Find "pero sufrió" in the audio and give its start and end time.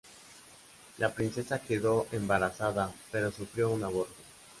3.11-3.69